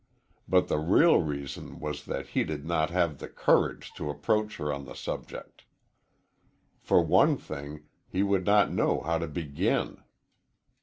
But 0.47 0.67
the 0.67 0.79
real 0.79 1.21
reason 1.21 1.79
was 1.79 2.05
that 2.05 2.29
he 2.29 2.43
did 2.43 2.65
not 2.65 2.89
have 2.89 3.19
the 3.19 3.27
courage 3.27 3.93
to 3.93 4.09
approach 4.09 4.57
her 4.57 4.73
on 4.73 4.85
the 4.85 4.95
subject. 4.95 5.65
For 6.79 7.03
one 7.05 7.37
thing, 7.37 7.83
he 8.09 8.23
would 8.23 8.47
not 8.47 8.71
know 8.73 9.01
how 9.01 9.19
to 9.19 9.27
begin. 9.27 10.01